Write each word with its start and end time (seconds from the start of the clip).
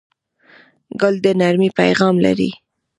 ګل 1.01 1.15
د 1.23 1.27
نرمۍ 1.39 1.69
پیغام 1.79 2.15
لري. 2.25 2.51